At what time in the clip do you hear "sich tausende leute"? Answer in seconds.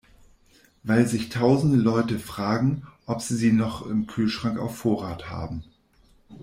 1.07-2.17